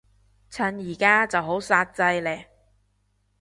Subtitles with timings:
[0.49, 2.47] 趁而家就好煞掣嘞